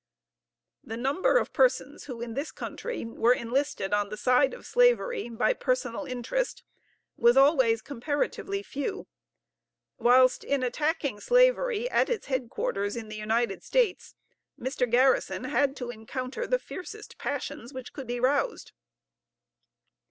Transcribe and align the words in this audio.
The 0.83 0.97
number 0.97 1.37
of 1.37 1.53
persons 1.53 2.05
who 2.05 2.21
in 2.23 2.33
this 2.33 2.51
country 2.51 3.05
were 3.05 3.35
enlisted 3.35 3.93
on 3.93 4.09
the 4.09 4.17
side 4.17 4.51
of 4.51 4.65
slavery 4.65 5.29
by 5.29 5.53
personal 5.53 6.05
interest 6.05 6.63
was 7.17 7.37
always 7.37 7.83
comparatively 7.83 8.63
few; 8.63 9.05
whilst, 9.99 10.43
in 10.43 10.63
attacking 10.63 11.19
slavery 11.19 11.87
at 11.87 12.09
its 12.09 12.25
head 12.25 12.49
quarters 12.49 12.95
in 12.95 13.09
the 13.09 13.15
United 13.15 13.63
States, 13.63 14.15
Mr. 14.59 14.89
Garrison 14.89 15.43
had 15.43 15.75
to 15.75 15.91
encounter 15.91 16.47
the 16.47 16.57
fiercest 16.57 17.19
passions 17.19 17.71
which 17.71 17.93
could 17.93 18.07
be 18.07 18.19
roused. 18.19 18.71